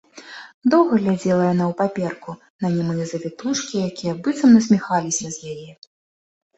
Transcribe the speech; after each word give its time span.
Доўга 0.73 0.93
глядзела 1.03 1.43
яна 1.53 1.63
ў 1.67 1.73
паперку, 1.83 2.31
на 2.65 2.73
нямыя 2.79 3.05
завітушкі, 3.13 3.85
якія 3.93 4.19
быццам 4.25 4.49
насміхаліся 4.61 5.27
з 5.41 5.57
яе. 5.57 5.71